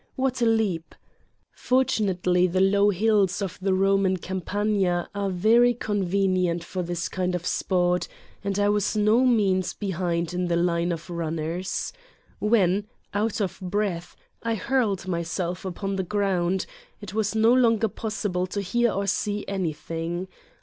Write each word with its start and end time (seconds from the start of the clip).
What 0.15 0.41
a 0.41 0.47
leap 0.47 0.95
I 0.95 0.97
(Fortunately 1.51 2.47
the 2.47 2.59
low 2.59 2.89
hills 2.89 3.39
of 3.39 3.59
the 3.61 3.71
Roman 3.75 4.17
Cam 4.17 4.41
pagna 4.41 5.07
are 5.13 5.29
very 5.29 5.75
convenient 5.75 6.63
for 6.63 6.81
this 6.81 7.07
kind 7.07 7.35
of 7.35 7.45
sport 7.45 8.07
and 8.43 8.57
I 8.57 8.67
was 8.67 8.97
no 8.97 9.23
means 9.27 9.75
behind 9.75 10.33
in 10.33 10.47
the 10.47 10.55
line 10.55 10.91
of 10.91 11.07
runners. 11.11 11.93
When, 12.39 12.87
out 13.13 13.39
of 13.39 13.59
breath, 13.61 14.15
I 14.41 14.55
hurled 14.55 15.07
myself 15.07 15.65
upon 15.65 15.97
the 15.97 16.03
ground, 16.03 16.65
it 16.99 17.13
was 17.13 17.35
no 17.35 17.53
longer 17.53 17.87
possible 17.87 18.47
to 18.47 18.61
hear 18.61 18.91
or 18.91 19.05
see 19.05 19.45
anything. 19.47 20.27